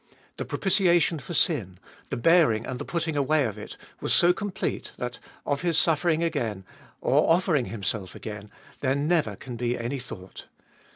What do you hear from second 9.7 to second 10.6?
any thought.